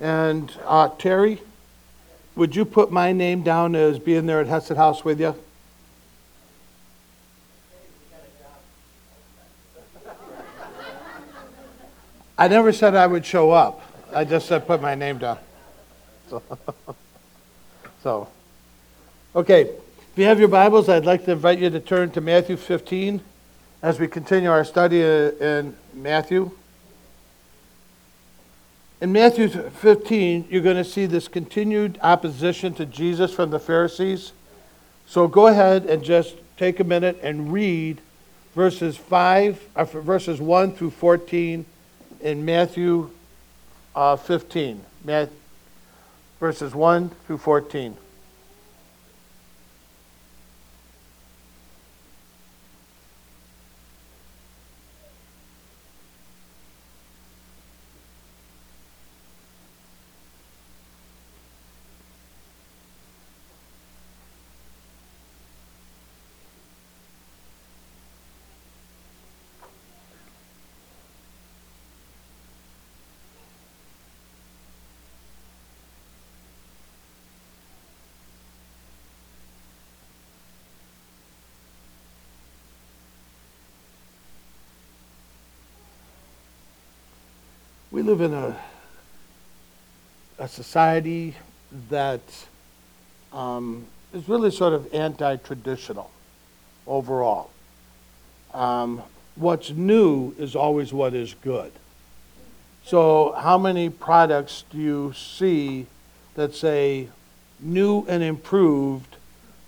[0.00, 1.42] And uh, Terry,
[2.34, 5.34] would you put my name down as being there at Hesed House with you?
[12.38, 13.82] I never said I would show up.
[14.14, 15.38] I just said put my name down.
[16.30, 16.42] So,
[18.02, 18.28] so,
[19.36, 19.62] okay.
[20.12, 23.20] If you have your Bibles, I'd like to invite you to turn to Matthew 15
[23.82, 26.52] as we continue our study in Matthew.
[29.00, 34.32] In Matthew 15, you're going to see this continued opposition to Jesus from the Pharisees.
[35.06, 38.02] So go ahead and just take a minute and read
[38.54, 41.64] verses 5, uh, verses 1 through 14
[42.20, 43.10] in Matthew
[43.96, 44.84] uh, 15,
[46.38, 47.96] verses 1 through 14.
[87.90, 88.56] We live in a,
[90.38, 91.34] a society
[91.88, 92.20] that
[93.32, 96.10] um, is really sort of anti traditional
[96.86, 97.50] overall.
[98.54, 99.02] Um,
[99.34, 101.72] what's new is always what is good.
[102.84, 105.86] So, how many products do you see
[106.34, 107.08] that say
[107.58, 109.16] new and improved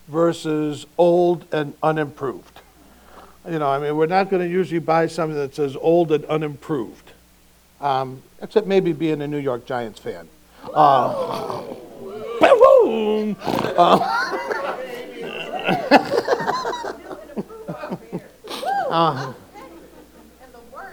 [0.06, 2.61] versus old and unimproved?
[3.48, 6.25] You know, I mean, we're not going to usually buy something that says old and
[6.27, 7.12] unimproved
[7.83, 10.28] um, except maybe being a New York Giants fan.
[10.72, 11.62] Uh,
[12.41, 13.36] boom!
[13.41, 13.98] Uh,
[18.91, 19.32] uh,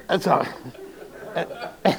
[0.09, 0.45] and so,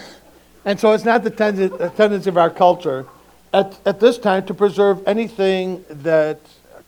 [0.65, 3.07] and so it's not the tendency of our culture
[3.53, 6.41] at, at this time to preserve anything that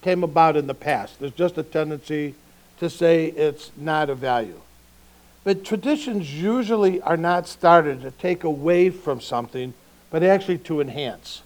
[0.02, 1.20] came about in the past.
[1.20, 2.34] There's just a tendency
[2.78, 4.60] to say it's not of value.
[5.44, 9.74] But traditions usually are not started to take away from something,
[10.10, 11.42] but actually to enhance.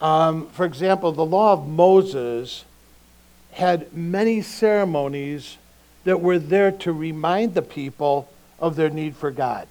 [0.00, 2.64] Um, for example, the law of Moses
[3.52, 5.56] had many ceremonies
[6.04, 8.28] that were there to remind the people
[8.60, 9.66] of their need for God.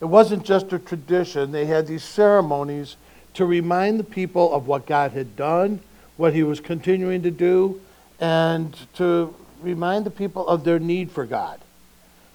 [0.00, 2.96] It wasn't just a tradition, they had these ceremonies
[3.34, 5.80] to remind the people of what God had done,
[6.16, 7.80] what He was continuing to do,
[8.18, 11.60] and to remind the people of their need for God.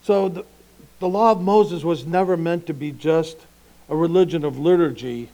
[0.05, 0.45] So the,
[0.99, 3.38] the law of Moses was never meant to be just
[3.89, 5.29] a religion of liturgy,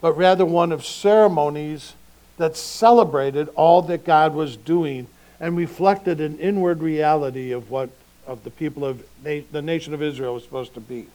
[0.00, 1.94] but rather one of ceremonies
[2.36, 5.08] that celebrated all that God was doing
[5.40, 7.90] and reflected an inward reality of what
[8.24, 11.08] of the people of the nation of Israel was supposed to be.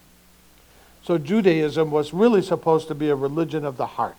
[1.01, 4.17] So Judaism was really supposed to be a religion of the heart.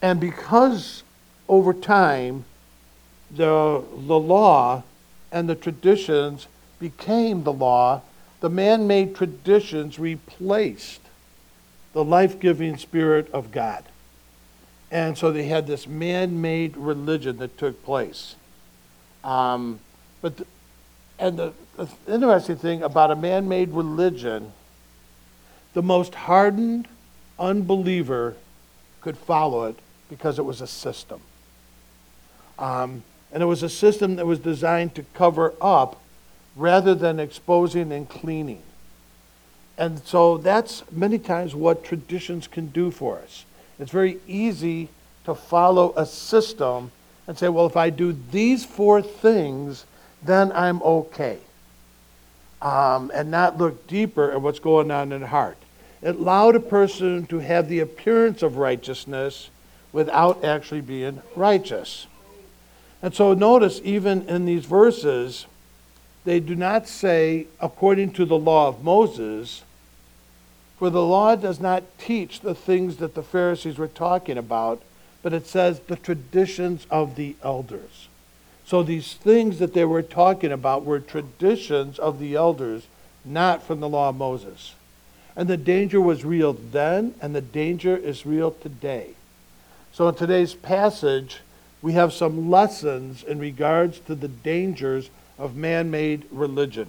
[0.00, 1.02] And because
[1.50, 2.46] over time
[3.30, 4.84] the, the law
[5.30, 6.46] and the traditions
[6.82, 8.02] became the law,
[8.40, 11.00] the man made traditions replaced
[11.92, 13.84] the life giving Spirit of God.
[14.90, 18.34] And so they had this man made religion that took place.
[19.22, 19.78] Um,
[20.20, 20.46] but the,
[21.18, 24.52] and the, the interesting thing about a man made religion,
[25.72, 26.88] the most hardened
[27.38, 28.36] unbeliever
[29.00, 29.76] could follow it
[30.10, 31.20] because it was a system.
[32.58, 36.01] Um, and it was a system that was designed to cover up
[36.56, 38.62] rather than exposing and cleaning.
[39.78, 43.44] And so that's many times what traditions can do for us.
[43.78, 44.88] It's very easy
[45.24, 46.90] to follow a system
[47.26, 49.86] and say, well, if I do these four things,
[50.22, 51.38] then I'm okay.
[52.60, 55.56] Um, and not look deeper at what's going on in the heart.
[56.00, 59.50] It allowed a person to have the appearance of righteousness
[59.92, 62.06] without actually being righteous.
[63.00, 65.46] And so notice, even in these verses,
[66.24, 69.62] they do not say, according to the law of Moses,
[70.78, 74.82] for the law does not teach the things that the Pharisees were talking about,
[75.22, 78.08] but it says the traditions of the elders.
[78.64, 82.86] So these things that they were talking about were traditions of the elders,
[83.24, 84.74] not from the law of Moses.
[85.36, 89.10] And the danger was real then, and the danger is real today.
[89.92, 91.40] So in today's passage,
[91.80, 95.10] we have some lessons in regards to the dangers
[95.42, 96.86] of man made religion.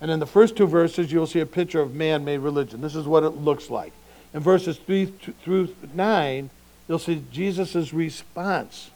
[0.00, 2.80] And in the first two verses, you'll see a picture of man made religion.
[2.80, 3.92] This is what it looks like.
[4.32, 5.12] In verses 3
[5.44, 6.48] through 9,
[6.88, 8.90] you'll see Jesus' response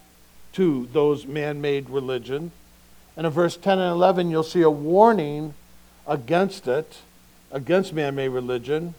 [0.54, 2.52] to those man made religion.
[3.18, 5.52] And in verse 10 and 11, you'll see a warning
[6.06, 7.00] against it,
[7.52, 8.94] against man made religion.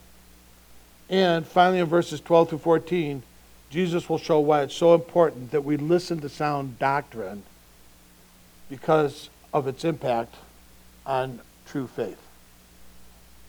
[1.10, 3.24] And finally, in verses 12 to 14,
[3.72, 7.42] Jesus will show why it's so important that we listen to sound doctrine
[8.70, 10.36] because of its impact
[11.06, 12.20] on true faith.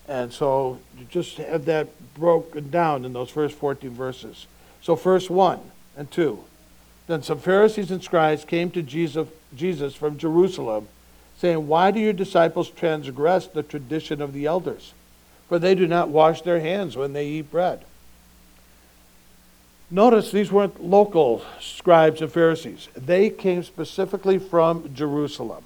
[0.07, 4.47] And so you just have that broken down in those first 14 verses.
[4.81, 5.59] So, verse 1
[5.97, 6.39] and 2.
[7.07, 10.87] Then some Pharisees and scribes came to Jesus, Jesus from Jerusalem,
[11.39, 14.93] saying, Why do your disciples transgress the tradition of the elders?
[15.49, 17.83] For they do not wash their hands when they eat bread.
[19.91, 22.87] Notice these weren't local scribes and Pharisees.
[22.95, 25.65] They came specifically from Jerusalem.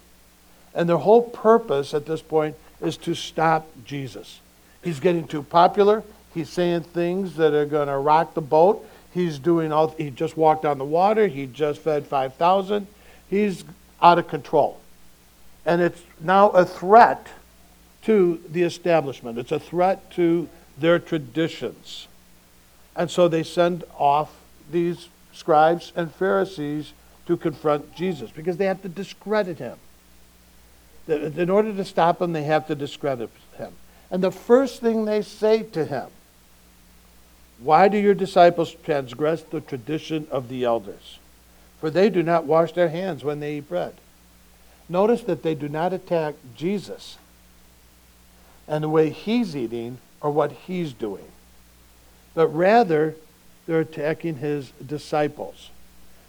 [0.73, 4.39] And their whole purpose at this point is to stop Jesus.
[4.83, 6.03] He's getting too popular.
[6.33, 8.87] He's saying things that are going to rock the boat.
[9.13, 11.27] He's doing all, he just walked on the water.
[11.27, 12.87] He just fed 5,000.
[13.29, 13.63] He's
[14.01, 14.79] out of control.
[15.65, 17.27] And it's now a threat
[18.03, 22.07] to the establishment, it's a threat to their traditions.
[22.95, 24.35] And so they send off
[24.71, 26.93] these scribes and Pharisees
[27.27, 29.77] to confront Jesus because they have to discredit him.
[31.11, 33.73] In order to stop him, they have to discredit him.
[34.09, 36.07] And the first thing they say to him,
[37.59, 41.19] Why do your disciples transgress the tradition of the elders?
[41.79, 43.95] For they do not wash their hands when they eat bread.
[44.87, 47.17] Notice that they do not attack Jesus
[48.67, 51.25] and the way he's eating or what he's doing,
[52.35, 53.15] but rather
[53.65, 55.69] they're attacking his disciples.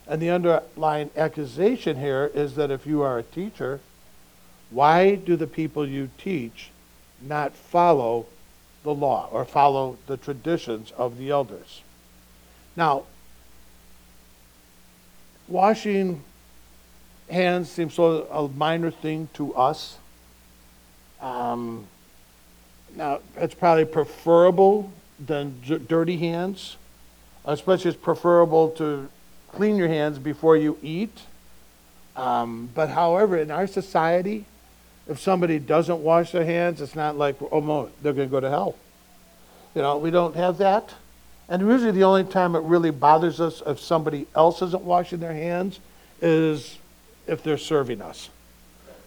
[0.07, 3.81] And the underlying accusation here is that if you are a teacher,
[4.73, 6.71] why do the people you teach
[7.21, 8.27] not follow
[8.83, 11.83] the law or follow the traditions of the elders?
[12.77, 13.05] Now,
[15.47, 16.25] washing
[17.31, 19.99] hands seems so a minor thing to us.
[21.21, 21.87] Um,
[22.97, 26.77] now, it's probably preferable than j- dirty hands,
[27.45, 29.09] especially it's preferable to
[29.49, 31.17] clean your hands before you eat.
[32.17, 34.45] Um, but however, in our society,
[35.09, 38.41] if somebody doesn't wash their hands, it's not like, oh, no, they're going to go
[38.41, 38.77] to hell.
[39.75, 40.95] You know, we don't have that.
[41.49, 45.33] And usually the only time it really bothers us if somebody else isn't washing their
[45.33, 45.81] hands
[46.21, 46.79] is
[47.27, 48.31] if they're serving us.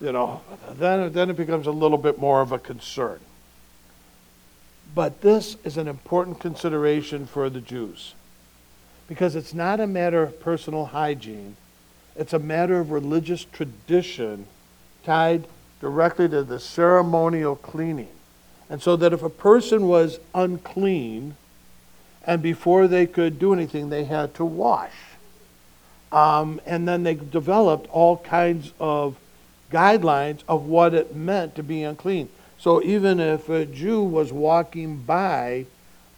[0.02, 3.20] You know, then, then it becomes a little bit more of a concern.
[4.94, 8.14] But this is an important consideration for the Jews
[9.08, 11.56] because it's not a matter of personal hygiene,
[12.16, 14.48] it's a matter of religious tradition
[15.04, 15.48] tied
[15.86, 18.10] directly to the ceremonial cleaning.
[18.72, 21.38] And so that if a person was unclean,
[22.24, 24.96] and before they could do anything, they had to wash.
[26.12, 29.16] Um, and then they developed all kinds of
[29.72, 32.30] guidelines of what it meant to be unclean.
[32.58, 35.68] So even if a Jew was walking by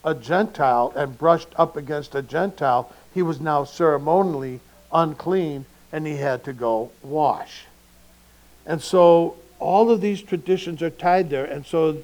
[0.05, 4.61] a Gentile and brushed up against a Gentile, he was now ceremonially
[4.93, 7.65] unclean and he had to go wash.
[8.65, 11.45] And so all of these traditions are tied there.
[11.45, 11.97] And so,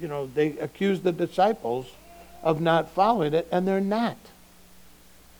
[0.00, 1.86] you know, they accuse the disciples
[2.42, 4.16] of not following it, and they're not.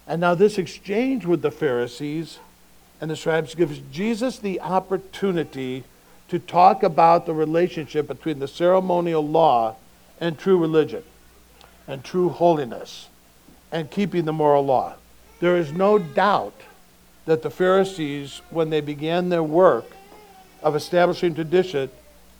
[0.06, 2.38] And now, this exchange with the Pharisees
[3.00, 5.84] and the scribes gives Jesus the opportunity
[6.28, 9.76] to talk about the relationship between the ceremonial law
[10.20, 11.02] and true religion
[11.86, 13.08] and true holiness
[13.70, 14.94] and keeping the moral law.
[15.40, 16.54] There is no doubt
[17.26, 19.86] that the Pharisees, when they began their work,
[20.62, 21.90] of establishing tradition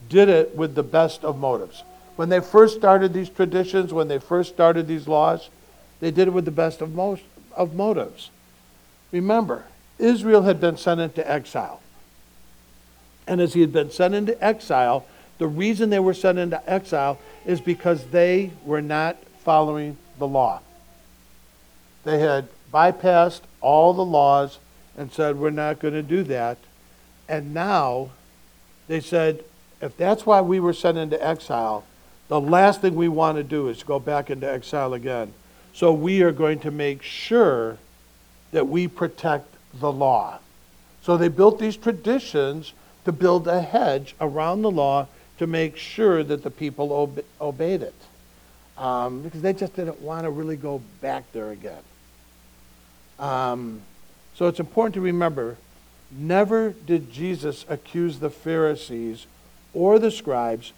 [0.08, 1.82] did it with the best of motives.
[2.16, 5.48] When they first started these traditions, when they first started these laws,
[6.00, 7.22] they did it with the best of, most,
[7.56, 8.30] of motives.
[9.12, 9.64] Remember,
[9.98, 11.80] Israel had been sent into exile.
[13.26, 15.06] And as he had been sent into exile,
[15.38, 20.60] the reason they were sent into exile is because they were not following the law.
[22.04, 24.58] They had bypassed all the laws
[24.96, 26.58] and said, We're not going to do that.
[27.32, 28.10] And now
[28.88, 29.42] they said,
[29.80, 31.82] if that's why we were sent into exile,
[32.28, 35.32] the last thing we want to do is go back into exile again.
[35.72, 37.78] So we are going to make sure
[38.50, 40.40] that we protect the law.
[41.00, 42.74] So they built these traditions
[43.06, 45.06] to build a hedge around the law
[45.38, 47.94] to make sure that the people obe- obeyed it.
[48.76, 51.82] Um, because they just didn't want to really go back there again.
[53.18, 53.80] Um,
[54.34, 55.56] so it's important to remember
[56.14, 59.26] Never did Jesus accuse the Pharisees
[59.72, 60.72] or the scribes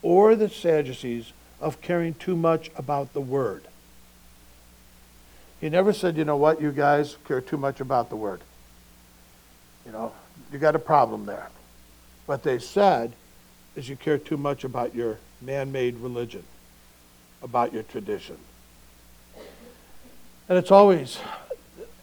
[0.00, 3.64] or the Sadducees of caring too much about the word.
[5.60, 8.40] He never said, you know what, you guys care too much about the word.
[9.84, 10.12] You know,
[10.52, 11.48] you got a problem there.
[12.26, 13.12] What they said
[13.74, 16.44] is you care too much about your man made religion,
[17.42, 18.38] about your tradition.
[20.48, 21.18] And it's always,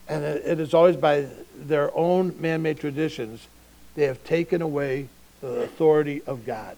[0.07, 1.27] and it is always by
[1.67, 3.48] their own man made traditions,
[3.95, 5.10] they have taken away
[5.41, 6.77] the authority of God.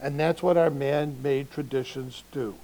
[0.00, 2.54] And that's what our man made traditions do.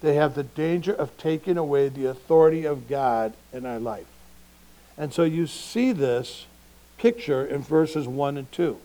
[0.00, 4.06] They have the danger of taking away the authority of God in our life.
[4.96, 6.46] And so you see this
[6.98, 8.78] picture in verses 1 and 2.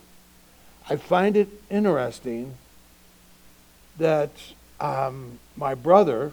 [0.89, 2.56] I find it interesting
[3.98, 4.32] that
[4.80, 6.32] um, my brother,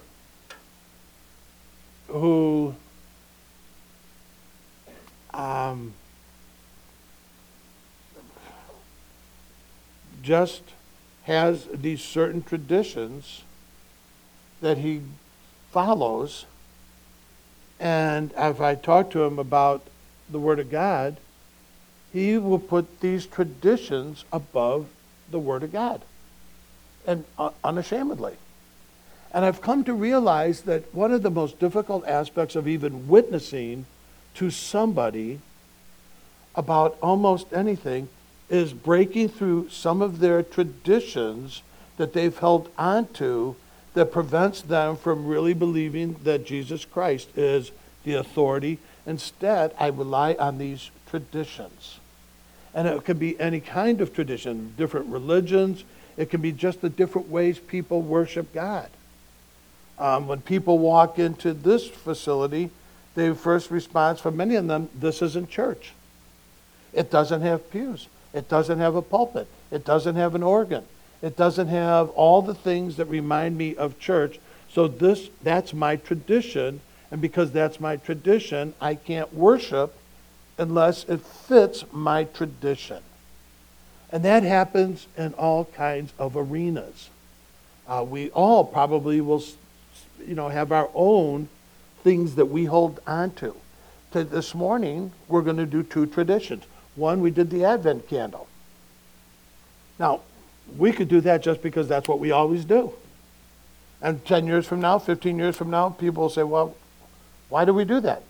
[2.08, 2.74] who
[5.34, 5.94] um,
[10.22, 10.62] just
[11.24, 13.42] has these certain traditions
[14.60, 15.02] that he
[15.70, 16.46] follows.
[17.80, 19.82] And if I talk to him about
[20.30, 21.16] the Word of God,
[22.12, 24.86] he will put these traditions above
[25.30, 26.02] the Word of God,
[27.06, 28.36] and uh, unashamedly.
[29.32, 33.86] And I've come to realize that one of the most difficult aspects of even witnessing
[34.34, 35.40] to somebody
[36.54, 38.08] about almost anything
[38.48, 41.62] is breaking through some of their traditions
[41.96, 43.54] that they've held onto
[43.94, 47.70] that prevents them from really believing that Jesus Christ is
[48.04, 48.78] the authority.
[49.06, 51.98] Instead, I rely on these traditions.
[52.74, 55.84] And it can be any kind of tradition, different religions.
[56.16, 58.88] It can be just the different ways people worship God.
[59.98, 62.70] Um, when people walk into this facility,
[63.14, 65.92] the first response from many of them, this isn't church.
[66.92, 68.08] It doesn't have pews.
[68.32, 69.46] It doesn't have a pulpit.
[69.70, 70.84] It doesn't have an organ.
[71.20, 74.40] It doesn't have all the things that remind me of church.
[74.70, 79.94] So this that's my tradition, and because that's my tradition, I can't worship
[80.58, 83.02] unless it fits my tradition.
[84.10, 87.08] And that happens in all kinds of arenas.
[87.86, 89.42] Uh, we all probably will,
[90.26, 91.48] you know, have our own
[92.02, 93.56] things that we hold on to.
[94.12, 96.64] this morning, we're going to do two traditions.
[96.96, 98.46] One, we did the Advent candle.
[99.98, 100.20] Now,
[100.76, 102.92] we could do that just because that's what we always do.
[104.00, 106.76] And 10 years from now, 15 years from now, people will say, well,
[107.48, 108.22] why do we do that?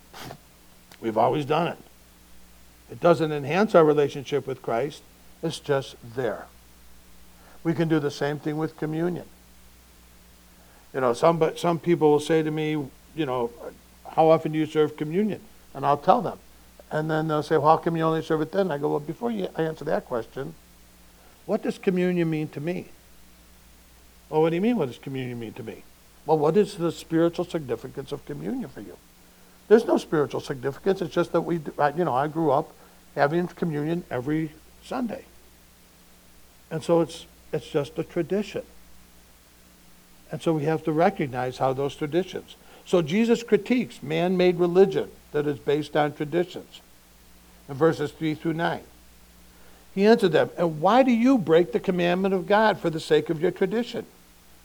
[1.00, 1.79] We've always done it.
[2.91, 5.02] It doesn't enhance our relationship with Christ,
[5.43, 6.47] it's just there.
[7.64, 9.25] We can do the same thing with communion.
[10.93, 13.50] You know, some, but some people will say to me, you know,
[14.11, 15.40] how often do you serve communion?
[15.75, 16.38] And I'll tell them.
[16.90, 18.71] And then they'll say, well, how come you only serve it then?
[18.71, 20.54] I go, well, before you answer that question,
[21.47, 22.88] what does communion mean to me?
[24.28, 25.85] Well, what do you mean, what does communion mean to me?
[26.26, 28.97] Well, what is the spiritual significance of communion for you?
[29.69, 31.00] There's no spiritual significance.
[31.00, 31.57] It's just that we,
[31.97, 32.73] you know, I grew up
[33.14, 34.52] having communion every
[34.85, 35.25] Sunday.
[36.71, 38.62] And so it's, it's just a tradition.
[40.31, 42.57] And so we have to recognize how those traditions.
[42.85, 46.81] So Jesus critiques man made religion that is based on traditions
[47.69, 48.81] in verses 3 through 9.
[49.95, 53.31] He answered them, And why do you break the commandment of God for the sake
[53.31, 54.07] of your tradition?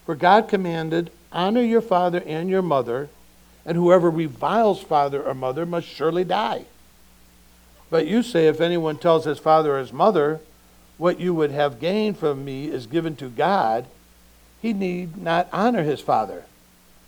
[0.05, 3.09] For God commanded, Honor your father and your mother,
[3.65, 6.65] and whoever reviles father or mother must surely die.
[7.89, 10.39] But you say, If anyone tells his father or his mother,
[10.97, 13.85] What you would have gained from me is given to God,
[14.61, 16.45] he need not honor his father.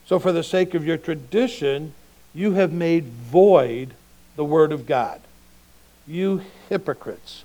[0.10, 1.94] So, for the sake of your tradition,
[2.34, 3.94] you have made void
[4.36, 5.22] the word of God.
[6.08, 7.44] You hypocrites.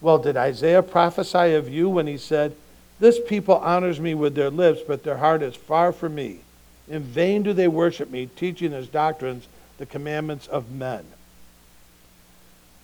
[0.00, 2.54] Well, did Isaiah prophesy of you when he said,
[3.00, 6.42] This people honors me with their lips, but their heart is far from me?
[6.86, 9.48] In vain do they worship me, teaching as doctrines
[9.78, 11.04] the commandments of men.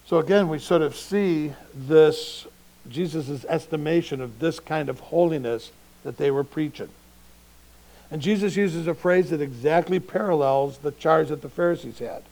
[0.04, 2.48] So again, we sort of see this,
[2.90, 5.70] Jesus' estimation of this kind of holiness
[6.02, 6.88] that they were preaching.
[8.10, 12.22] And Jesus uses a phrase that exactly parallels the charge that the Pharisees had.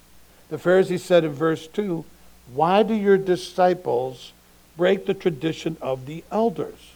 [0.49, 2.05] The Pharisees said in verse 2,
[2.53, 4.33] Why do your disciples
[4.77, 6.93] break the tradition of the elders?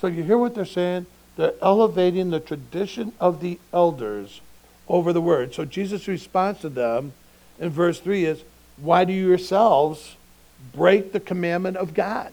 [0.00, 1.06] So you hear what they're saying?
[1.36, 4.40] They're elevating the tradition of the elders
[4.88, 5.54] over the word.
[5.54, 7.12] So Jesus' response to them
[7.58, 8.42] in verse 3 is,
[8.78, 10.16] Why do you yourselves
[10.74, 12.32] break the commandment of God?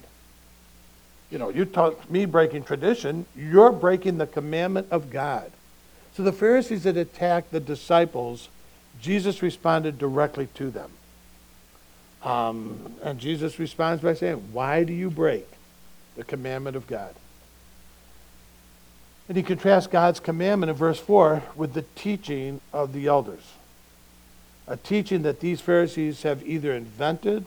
[1.29, 5.51] You know, you taught me breaking tradition, you're breaking the commandment of God.
[6.17, 8.49] So the Pharisees had attacked the disciples.
[8.99, 10.89] Jesus responded directly to them.
[12.23, 15.47] Um, and Jesus responds by saying, Why do you break
[16.15, 17.13] the commandment of God?
[19.27, 23.53] And he contrasts God's commandment in verse 4 with the teaching of the elders.
[24.67, 27.45] a teaching that these Pharisees have either invented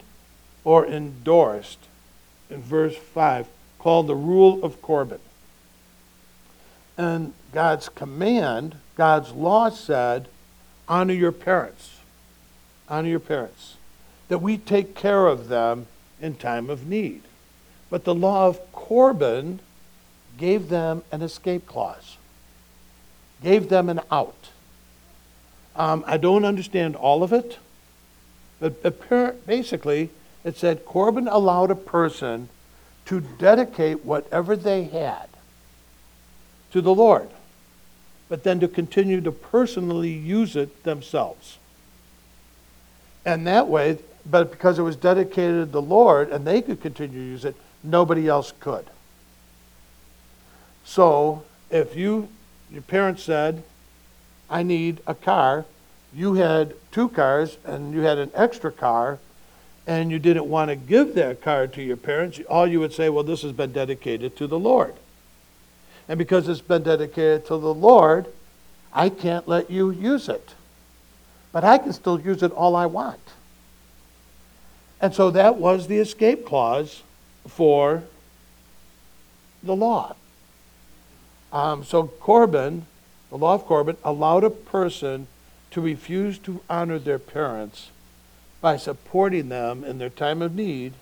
[0.63, 1.81] or endorsed
[2.49, 3.49] in verse 5
[3.81, 5.19] called the rule of Corban.
[7.01, 10.29] And God's command, God's law said,
[10.87, 11.97] honor your parents.
[12.91, 13.77] Honor your parents.
[14.29, 15.87] That we take care of them
[16.21, 17.23] in time of need.
[17.89, 19.61] But the law of Corban
[20.37, 22.19] gave them an escape clause,
[23.43, 24.51] gave them an out.
[25.75, 27.57] Um, I don't understand all of it,
[28.61, 28.83] but
[29.47, 30.11] basically,
[30.45, 32.51] it said Corban allowed a person
[33.07, 35.30] to dedicate whatever they had
[36.73, 37.29] to the Lord,
[38.29, 41.59] but then to continue to personally use it themselves.
[43.25, 47.19] And that way, but because it was dedicated to the Lord and they could continue
[47.19, 48.87] to use it, nobody else could.
[50.85, 52.29] So, if you,
[52.71, 53.63] your parents said,
[54.49, 55.65] I need a car,
[56.13, 59.19] you had two cars and you had an extra car,
[59.87, 63.09] and you didn't want to give that car to your parents, all you would say,
[63.09, 64.95] well, this has been dedicated to the Lord.
[66.11, 68.27] And because it's been dedicated to the Lord,
[68.93, 70.57] I can't let you use it.
[71.53, 73.21] But I can still use it all I want.
[75.01, 77.05] And so that was the escape clause
[77.47, 78.03] for
[79.63, 80.17] the law.
[81.53, 82.87] Um, so Corban,
[83.29, 85.29] the law of Corban, allowed a person
[85.71, 87.91] to refuse to honor their parents
[88.61, 90.95] by supporting them in their time of need,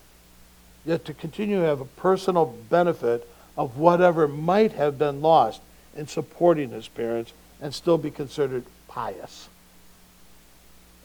[0.85, 3.27] yet to continue to have a personal benefit
[3.59, 5.61] of whatever might have been lost
[5.97, 9.49] in supporting his parents and still be considered pious.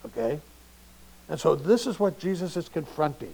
[0.06, 0.40] Okay?
[1.28, 3.34] And so this is what Jesus is confronting.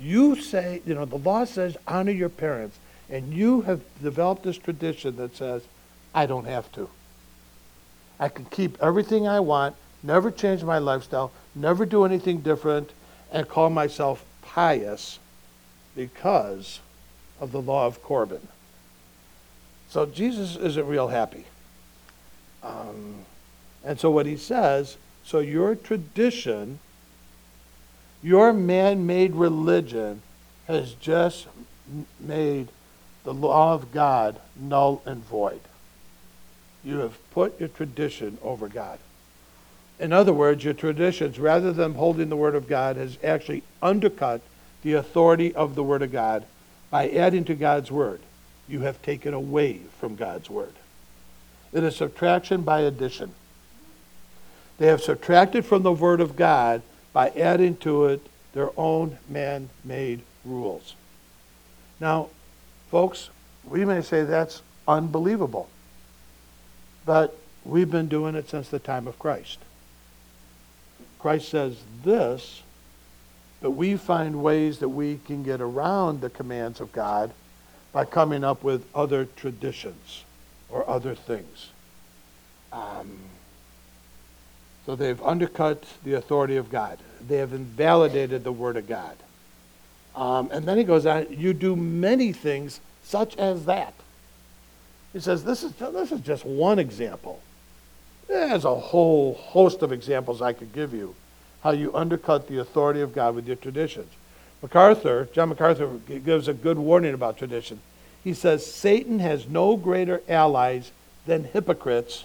[0.00, 4.58] You say, you know, the law says honor your parents, and you have developed this
[4.58, 5.62] tradition that says,
[6.12, 6.90] I don't have to.
[8.18, 12.90] I can keep everything I want, never change my lifestyle, never do anything different,
[13.30, 15.20] and call myself pious
[15.94, 16.80] because
[17.40, 18.48] of the law of Corban.
[19.88, 21.44] So Jesus isn't real happy.
[22.62, 23.24] Um,
[23.84, 26.78] and so what he says, so your tradition,
[28.22, 30.22] your man made religion
[30.66, 31.46] has just
[32.20, 32.68] made
[33.24, 35.60] the law of God null and void.
[36.84, 38.98] You have put your tradition over God.
[39.98, 44.40] In other words, your traditions, rather than holding the Word of God, has actually undercut
[44.82, 46.44] the authority of the Word of God
[46.90, 48.20] by adding to God's Word.
[48.68, 50.72] You have taken away from God's Word.
[51.72, 53.32] It is subtraction by addition.
[54.78, 59.68] They have subtracted from the Word of God by adding to it their own man
[59.84, 60.94] made rules.
[62.00, 62.28] Now,
[62.90, 63.30] folks,
[63.64, 65.68] we may say that's unbelievable,
[67.04, 69.58] but we've been doing it since the time of Christ.
[71.18, 72.62] Christ says this,
[73.60, 77.32] but we find ways that we can get around the commands of God
[77.92, 80.24] by coming up with other traditions
[80.68, 81.70] or other things.
[82.72, 83.18] Um,
[84.86, 86.98] so they've undercut the authority of God.
[87.26, 89.16] They have invalidated the Word of God.
[90.14, 93.94] Um, and then he goes on, you do many things such as that.
[95.12, 97.40] He says, this is, this is just one example.
[98.28, 101.14] There's a whole host of examples I could give you
[101.62, 104.10] how you undercut the authority of God with your traditions.
[104.62, 105.88] MacArthur, John MacArthur,
[106.24, 107.80] gives a good warning about tradition.
[108.24, 110.90] He says, Satan has no greater allies
[111.26, 112.24] than hypocrites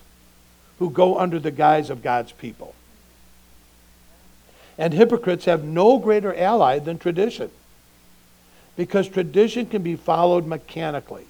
[0.79, 2.73] who go under the guise of God's people.
[4.77, 7.51] And hypocrites have no greater ally than tradition.
[8.75, 11.27] Because tradition can be followed mechanically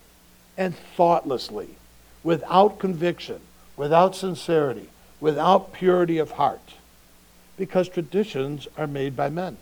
[0.57, 1.75] and thoughtlessly,
[2.23, 3.41] without conviction
[3.75, 4.89] without sincerity,
[5.19, 6.75] without purity of heart,
[7.57, 9.57] because traditions are made by men.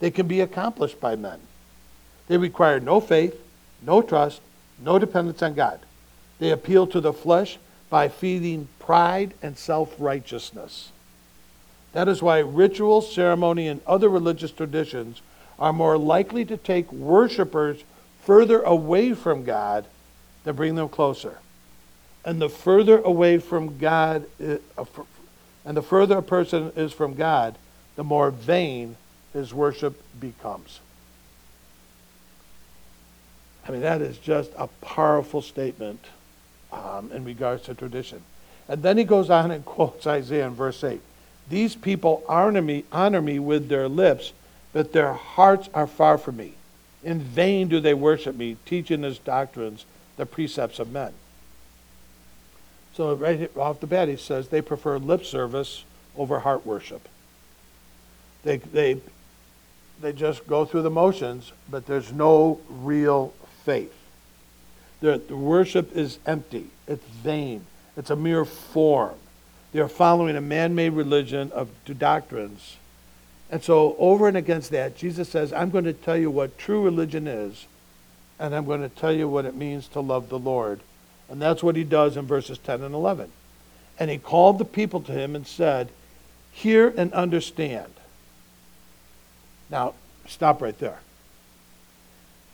[0.00, 1.40] They can be accomplished by men.
[2.28, 3.38] They require no faith,
[3.82, 4.40] no trust,
[4.78, 5.80] no dependence on God.
[6.38, 10.90] They appeal to the flesh by feeding pride and self righteousness.
[11.92, 15.22] That is why ritual, ceremony, and other religious traditions
[15.58, 17.84] are more likely to take worshippers
[18.22, 19.86] further away from God
[20.44, 21.38] than bring them closer.
[22.24, 24.56] And the further away from God, uh,
[25.66, 27.56] and the further a person is from God,
[27.96, 28.96] the more vain
[29.32, 30.80] his worship becomes.
[33.66, 36.02] I mean, that is just a powerful statement
[36.72, 38.22] um, in regards to tradition.
[38.68, 41.00] And then he goes on and quotes Isaiah in verse 8
[41.48, 44.32] These people honor me, honor me with their lips,
[44.72, 46.54] but their hearts are far from me.
[47.02, 49.84] In vain do they worship me, teaching as doctrines
[50.16, 51.12] the precepts of men.
[52.96, 55.84] So right off the bat, he says they prefer lip service
[56.16, 57.08] over heart worship.
[58.42, 59.00] They, they,
[60.00, 63.92] they just go through the motions, but there's no real faith.
[65.00, 67.66] The, the worship is empty, it's vain,
[67.98, 69.16] it's a mere form.
[69.72, 72.78] They're following a man made religion of doctrines.
[73.50, 76.82] And so, over and against that, Jesus says, I'm going to tell you what true
[76.82, 77.66] religion is,
[78.38, 80.80] and I'm going to tell you what it means to love the Lord.
[81.28, 83.30] And that's what he does in verses 10 and 11.
[83.98, 85.88] And he called the people to him and said,
[86.52, 87.92] Hear and understand.
[89.70, 89.94] Now,
[90.26, 90.98] stop right there.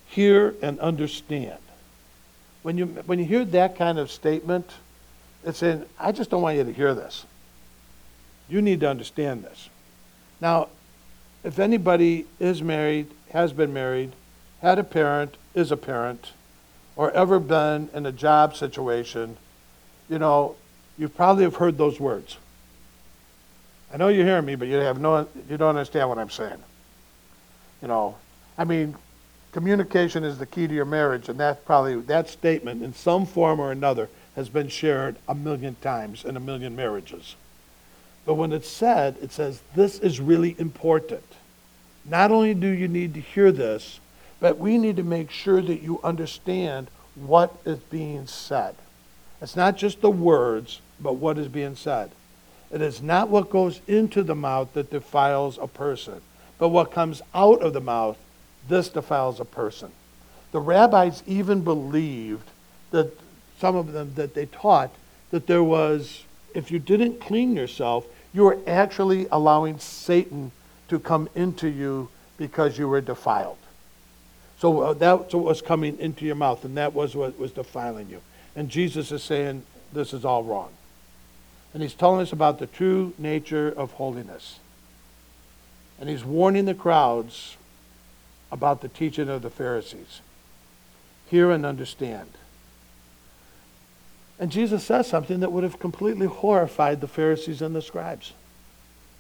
[0.07, 1.59] Hear and understand.
[2.63, 4.71] When you, when you hear that kind of statement,
[5.45, 7.27] it's saying, I just don't want you to hear this.
[8.49, 9.69] You need to understand this.
[10.41, 10.69] Now,
[11.45, 14.13] if anybody is married, has been married,
[14.61, 16.33] had a parent, is a parent,
[16.97, 19.37] or ever been in a job situation,
[20.09, 20.57] you know,
[20.99, 22.37] you probably have heard those words.
[23.93, 26.63] I know you hear me, but you have no you don't understand what I'm saying.
[27.83, 28.17] You know,
[28.57, 28.95] I mean,
[29.53, 33.61] communication is the key to your marriage, and that probably that statement in some form
[33.61, 37.37] or another has been shared a million times in a million marriages.
[38.25, 41.25] But when it's said, it says this is really important.
[42.05, 44.01] Not only do you need to hear this,
[44.43, 48.75] but we need to make sure that you understand what is being said.
[49.41, 52.11] It's not just the words, but what is being said.
[52.73, 56.23] It is not what goes into the mouth that defiles a person,
[56.59, 58.19] but what comes out of the mouth,
[58.67, 59.93] this defiles a person.
[60.51, 62.51] The rabbis even believed
[62.91, 63.17] that
[63.61, 64.91] some of them that they taught
[65.31, 70.51] that there was if you didn't clean yourself, you were actually allowing Satan
[70.89, 73.57] to come into you because you were defiled.
[74.63, 78.09] So uh, that's what was coming into your mouth, and that was what was defiling
[78.09, 78.23] you.
[78.55, 80.69] And Jesus is saying this is all wrong.
[81.75, 84.61] And he's telling us about the true nature of holiness.
[85.99, 87.57] And he's warning the crowds
[88.53, 90.21] about the teaching of the Pharisees.
[91.29, 92.29] Hear and understand.
[94.39, 98.33] And Jesus says something that would have completely horrified the Pharisees and the scribes.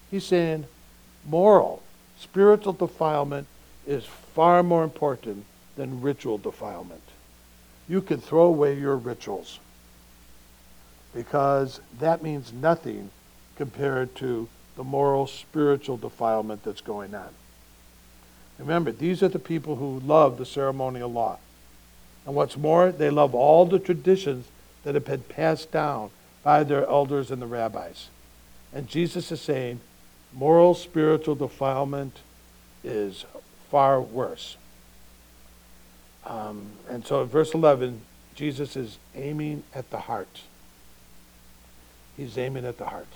[0.08, 0.66] He's saying
[1.26, 1.82] moral,
[2.16, 3.48] spiritual defilement
[3.88, 5.44] is far more important
[5.76, 7.02] than ritual defilement.
[7.88, 9.58] You can throw away your rituals
[11.14, 13.10] because that means nothing
[13.56, 17.28] compared to the moral, spiritual defilement that's going on.
[18.58, 21.38] Remember, these are the people who love the ceremonial law.
[22.24, 24.46] And what's more, they love all the traditions
[24.84, 26.10] that have been passed down
[26.42, 28.08] by their elders and the rabbis.
[28.72, 29.80] And Jesus is saying
[30.32, 32.20] moral, spiritual defilement
[32.82, 33.24] is
[33.72, 34.58] far worse.
[36.26, 38.02] Um, and so in verse 11,
[38.34, 40.42] Jesus is aiming at the heart.
[42.14, 43.08] He's aiming at the heart.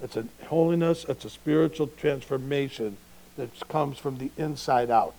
[0.00, 2.96] It's a holiness, it's a spiritual transformation
[3.36, 5.16] that comes from the inside out.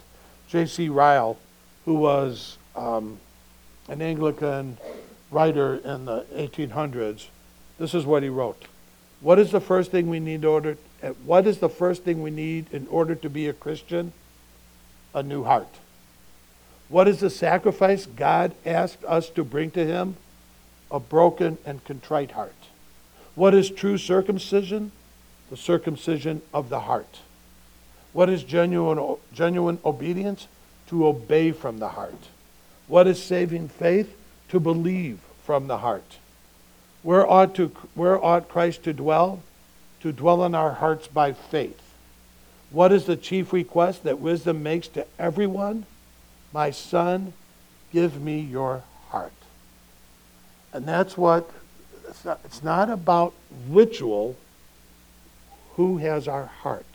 [0.48, 0.88] J.C.
[0.88, 1.38] Ryle,
[1.84, 3.20] who was um,
[3.90, 4.78] an Anglican
[5.30, 7.28] writer in the 1800s,
[7.78, 8.66] this is what he wrote.
[9.20, 12.30] What is the first thing we need order uh, what is the first thing we
[12.30, 14.14] need in order to be a Christian?
[15.14, 15.68] A new heart.
[16.90, 20.18] What is the sacrifice God asked us to bring to him?
[20.90, 22.56] A broken and contrite heart.
[23.36, 24.92] What is true circumcision?
[25.50, 27.20] The circumcision of the heart.
[28.14, 30.48] What is genuine, genuine obedience?
[30.88, 32.28] To obey from the heart.
[32.88, 34.14] What is saving faith?
[34.50, 36.18] To believe from the heart.
[37.04, 39.42] Where ought, to, where ought Christ to dwell?
[40.02, 41.91] To dwell in our hearts by faith.
[42.72, 45.86] What is the chief request that wisdom makes to everyone?
[46.54, 47.34] My son,
[47.92, 49.34] give me your heart.
[50.74, 51.50] And that's what
[52.08, 53.34] it's not, it's not about
[53.70, 54.38] ritual.
[55.76, 56.86] Who has our heart?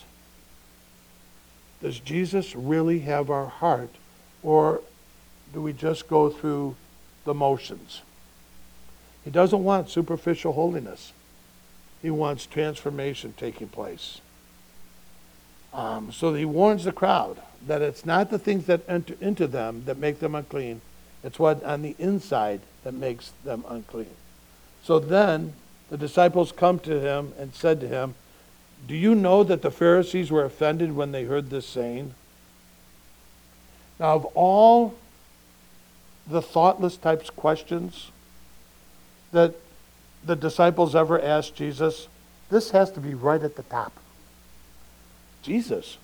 [1.82, 3.90] Does Jesus really have our heart?
[4.42, 4.82] Or
[5.52, 6.76] do we just go through
[7.24, 8.02] the motions?
[9.24, 11.12] He doesn't want superficial holiness.
[12.00, 14.20] He wants transformation taking place.
[15.76, 17.36] Um, so he warns the crowd
[17.66, 20.80] that it's not the things that enter into them that make them unclean,
[21.22, 24.14] it's what on the inside that makes them unclean.
[24.82, 25.52] So then
[25.90, 28.14] the disciples come to him and said to him,
[28.86, 32.14] Do you know that the Pharisees were offended when they heard this saying?
[34.00, 34.94] Now, of all
[36.26, 38.10] the thoughtless types questions
[39.32, 39.54] that
[40.24, 42.08] the disciples ever asked Jesus,
[42.48, 43.92] this has to be right at the top.
[45.46, 45.96] Jesus,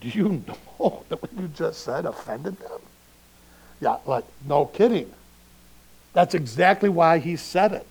[0.00, 0.42] do you
[0.78, 2.80] know that what you just said offended them?
[3.78, 5.12] Yeah, like, no kidding.
[6.14, 7.86] That's exactly why he said it.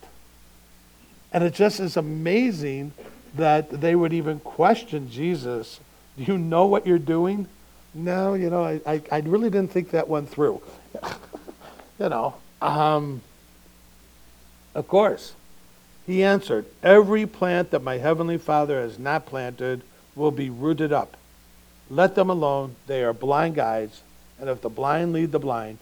[1.31, 2.91] And it just is amazing
[3.35, 5.79] that they would even question Jesus.
[6.17, 7.47] Do you know what you're doing?
[7.93, 10.61] No, you know, I, I, I really didn't think that one through.
[11.99, 13.21] you know, um,
[14.73, 15.33] of course.
[16.07, 19.83] He answered, Every plant that my heavenly Father has not planted
[20.15, 21.17] will be rooted up.
[21.89, 22.75] Let them alone.
[22.87, 24.01] They are blind guides,
[24.39, 25.77] and if the blind lead the blind,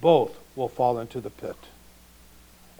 [0.00, 1.56] both will fall into the pit.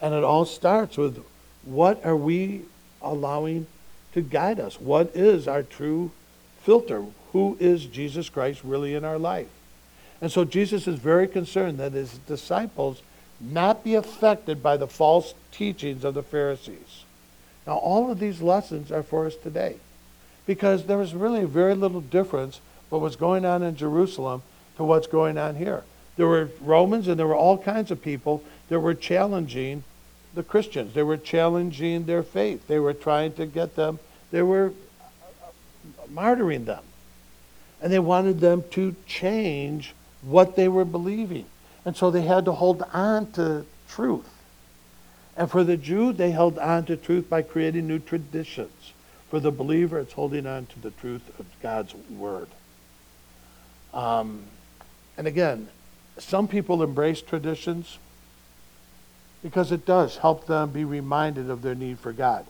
[0.00, 1.24] And it all starts with
[1.64, 2.62] what are we
[3.00, 3.66] allowing
[4.14, 4.80] to guide us?
[4.80, 6.10] What is our true
[6.62, 7.04] filter?
[7.32, 9.48] Who is Jesus Christ really in our life?
[10.20, 13.02] And so Jesus is very concerned that his disciples
[13.40, 17.04] not be affected by the false teachings of the Pharisees.
[17.66, 19.76] Now, all of these lessons are for us today
[20.46, 24.42] because there was really very little difference what was going on in Jerusalem
[24.76, 25.84] to what's going on here.
[26.16, 29.84] There were Romans and there were all kinds of people that were challenging
[30.34, 30.94] the Christians.
[30.94, 32.66] They were challenging their faith.
[32.66, 33.98] They were trying to get them,
[34.30, 34.72] they were
[36.12, 36.84] martyring them.
[37.80, 41.46] And they wanted them to change what they were believing.
[41.84, 44.28] And so they had to hold on to truth.
[45.36, 48.92] And for the Jew, they held on to truth by creating new traditions.
[49.32, 52.48] For the believer, it's holding on to the truth of God's word.
[53.94, 54.42] Um,
[55.16, 55.68] and again,
[56.18, 57.96] some people embrace traditions
[59.42, 62.44] because it does help them be reminded of their need for God.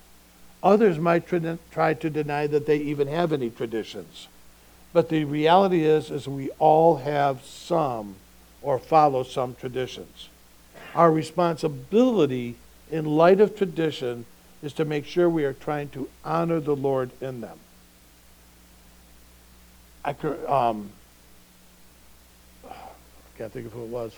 [0.60, 1.28] Others might
[1.70, 4.26] try to deny that they even have any traditions.
[4.92, 8.16] But the reality is, is we all have some
[8.60, 10.30] or follow some traditions.
[10.96, 12.56] Our responsibility
[12.90, 14.26] in light of tradition
[14.62, 17.58] is to make sure we are trying to honor the Lord in them.
[20.04, 20.10] I
[20.46, 20.90] um,
[23.36, 24.16] can't think of who it was.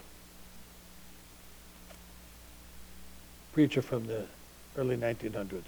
[3.52, 4.24] Preacher from the
[4.76, 5.62] early 1900s.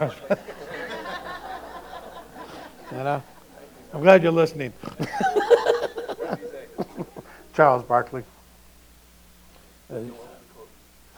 [0.00, 0.10] you
[2.92, 3.22] know,
[3.92, 4.72] I'm glad you're listening.
[7.54, 8.22] Charles Barkley.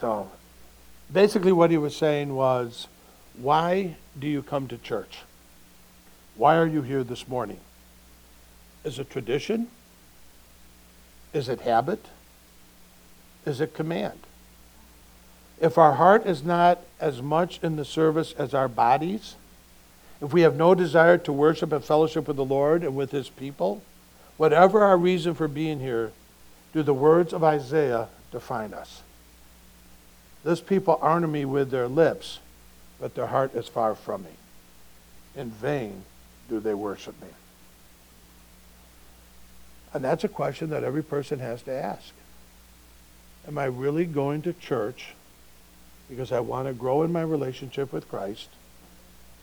[0.01, 0.31] so,
[1.13, 2.87] basically, what he was saying was,
[3.37, 5.19] why do you come to church?
[6.35, 7.59] Why are you here this morning?
[8.83, 9.67] Is it tradition?
[11.31, 12.05] Is it habit?
[13.45, 14.19] Is it command?
[15.61, 19.35] If our heart is not as much in the service as our bodies,
[20.21, 23.29] if we have no desire to worship and fellowship with the Lord and with his
[23.29, 23.83] people,
[24.37, 26.11] whatever our reason for being here,
[26.73, 29.03] do the words of Isaiah define us?
[30.43, 32.39] This people honor me with their lips,
[32.99, 34.29] but their heart is far from me.
[35.35, 36.03] In vain
[36.49, 37.29] do they worship me.
[39.93, 42.13] And that's a question that every person has to ask.
[43.47, 45.13] Am I really going to church
[46.09, 48.49] because I want to grow in my relationship with Christ?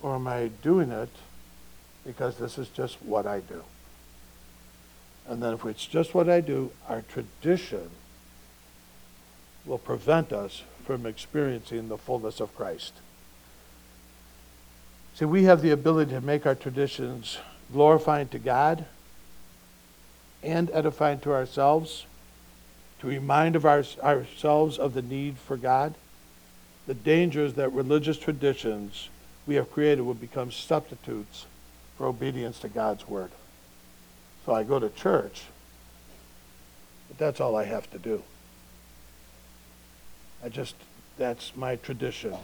[0.03, 1.11] Or am I doing it
[2.05, 3.63] because this is just what I do?
[5.29, 7.91] And then if it's just what I do, our tradition
[9.65, 12.93] will prevent us from experiencing the fullness of Christ.
[15.15, 17.39] See, we have the ability to make our traditions
[17.73, 18.85] glorifying to God
[20.43, 22.07] and edifying to ourselves,
[23.01, 25.95] to remind of our, ourselves of the need for God.
[26.87, 29.09] The dangers that religious traditions
[29.47, 31.47] we have created will become substitutes
[31.97, 33.31] for obedience to God's word.
[34.47, 35.43] So I go to church,
[37.09, 38.23] but that's all I have to do.
[40.45, 40.75] I just,
[41.19, 42.35] that's my tradition,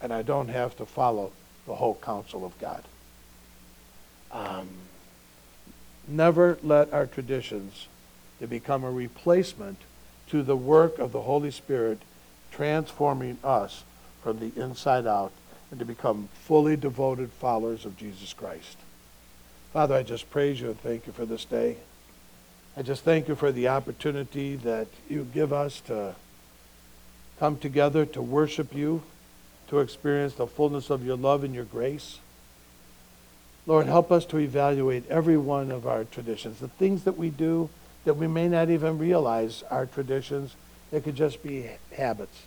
[0.00, 1.32] and I don't have to follow
[1.66, 2.82] the whole counsel of God.
[4.32, 4.68] Um,
[6.06, 7.88] never let our traditions
[8.40, 9.78] to become a replacement
[10.28, 12.00] to the work of the Holy Spirit
[12.50, 13.84] transforming us
[14.22, 15.32] from the inside out
[15.70, 18.78] and to become fully devoted followers of Jesus Christ.
[19.72, 21.76] Father, I just praise you and thank you for this day.
[22.76, 26.14] I just thank you for the opportunity that you give us to
[27.38, 29.02] come together to worship you,
[29.68, 32.18] to experience the fullness of your love and your grace.
[33.66, 37.68] Lord, help us to evaluate every one of our traditions, the things that we do
[38.04, 40.56] that we may not even realize are traditions.
[40.90, 42.44] They could just be habits.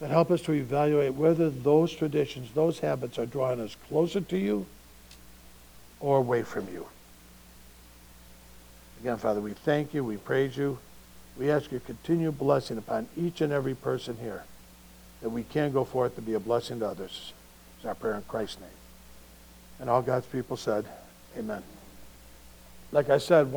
[0.00, 4.36] But help us to evaluate whether those traditions, those habits are drawing us closer to
[4.36, 4.66] you
[6.00, 6.86] or away from you.
[9.00, 10.78] Again, Father, we thank you, we praise you.
[11.38, 14.44] We ask your continued blessing upon each and every person here,
[15.20, 17.32] that we can go forth to be a blessing to others.
[17.76, 18.70] It's our prayer in Christ's name.
[19.78, 20.86] And all God's people said,
[21.36, 21.62] Amen.
[22.92, 23.52] Like I said,